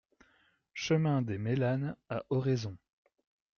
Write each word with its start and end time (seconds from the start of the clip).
Chemin 0.73 1.21
des 1.21 1.37
Mélanes 1.37 1.95
à 2.09 2.23
Oraison 2.31 2.75